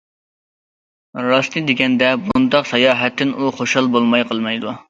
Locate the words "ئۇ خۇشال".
3.39-3.95